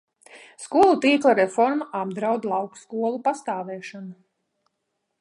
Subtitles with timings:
[0.63, 4.15] Skolu tīkla reforma apdraud lauku skolu pastāvēšanu.